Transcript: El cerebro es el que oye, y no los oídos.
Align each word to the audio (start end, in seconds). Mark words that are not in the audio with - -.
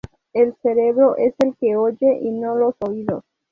El 0.33 0.55
cerebro 0.63 1.15
es 1.15 1.35
el 1.45 1.55
que 1.57 1.75
oye, 1.77 2.17
y 2.23 2.31
no 2.31 2.55
los 2.55 2.73
oídos. 2.79 3.23